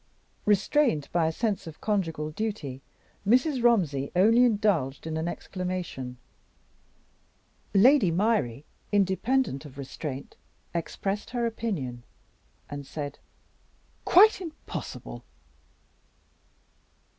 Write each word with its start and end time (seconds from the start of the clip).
Restrained 0.47 1.09
by 1.11 1.27
a 1.27 1.31
sense 1.31 1.67
of 1.67 1.79
conjugal 1.79 2.31
duty, 2.31 2.81
Mrs. 3.23 3.61
Romsey 3.61 4.11
only 4.15 4.43
indulged 4.45 5.05
in 5.05 5.15
an 5.15 5.27
exclamation. 5.27 6.17
Lady 7.75 8.09
Myrie, 8.09 8.65
independent 8.91 9.63
of 9.63 9.77
restraint, 9.77 10.37
expressed 10.73 11.29
her 11.29 11.45
opinion, 11.45 12.01
and 12.67 12.83
said: 12.87 13.19
"Quite 14.03 14.41
impossible!" 14.41 15.23